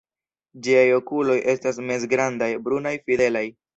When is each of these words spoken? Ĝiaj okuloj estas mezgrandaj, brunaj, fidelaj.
Ĝiaj 0.67 0.85
okuloj 0.95 1.37
estas 1.55 1.79
mezgrandaj, 1.91 2.51
brunaj, 2.69 2.95
fidelaj. 3.07 3.45